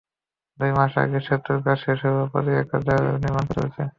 দুই 0.59 0.71
মাস 0.77 0.93
আগে 1.03 1.19
সেতুর 1.27 1.57
কাজ 1.65 1.77
শেষ 1.85 1.99
হলেও 2.05 2.31
প্রতিরক্ষা 2.33 2.77
দেওয়ালের 2.85 3.15
নির্মাণকাজ 3.15 3.49
চলছে। 3.55 3.81